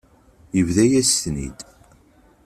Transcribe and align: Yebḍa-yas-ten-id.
Yebḍa-yas-ten-id. 0.57 1.59